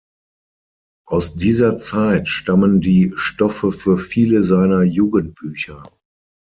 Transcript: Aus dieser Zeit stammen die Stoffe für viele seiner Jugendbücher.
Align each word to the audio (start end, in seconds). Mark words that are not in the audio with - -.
Aus 1.07 1.35
dieser 1.35 1.77
Zeit 1.77 2.27
stammen 2.27 2.81
die 2.81 3.13
Stoffe 3.17 3.71
für 3.71 3.99
viele 3.99 4.41
seiner 4.41 4.81
Jugendbücher. 4.81 5.83